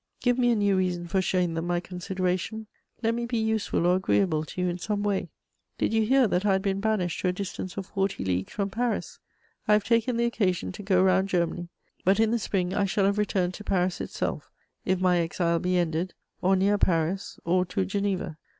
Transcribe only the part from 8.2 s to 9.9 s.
leagues from Paris? I have